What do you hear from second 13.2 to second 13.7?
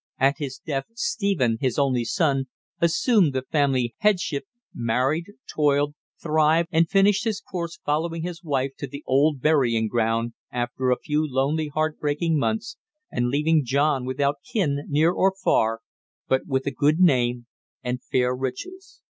leaving